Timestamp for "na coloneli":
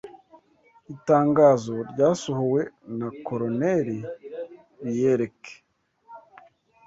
2.97-3.99